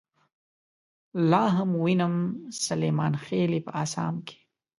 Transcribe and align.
لاهم 1.31 1.69
وينم 1.83 2.15
سليمانخيلې 2.67 3.59
په 3.65 3.71
اسام 3.83 4.15
کې 4.27 4.37